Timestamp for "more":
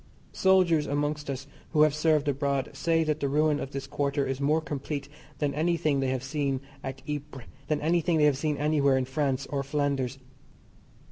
4.41-4.59